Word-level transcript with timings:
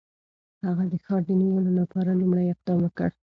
هغه 0.65 0.83
د 0.91 0.93
ښار 1.05 1.21
د 1.27 1.29
نیولو 1.39 1.71
لپاره 1.79 2.19
لومړی 2.21 2.45
اقدام 2.53 2.79
وکړ. 2.83 3.09